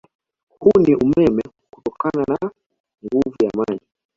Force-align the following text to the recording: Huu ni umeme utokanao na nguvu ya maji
Huu 0.59 0.79
ni 0.79 0.95
umeme 0.95 1.43
utokanao 1.77 2.25
na 2.27 2.49
nguvu 3.05 3.35
ya 3.43 3.51
maji 3.57 3.81